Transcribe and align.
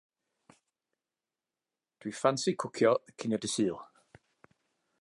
Dw 2.05 2.09
i 2.11 2.13
ffansi 2.19 2.55
cwcio 2.63 2.95
cinio 3.17 3.41
dydd 3.45 3.55
Sul. 3.57 3.79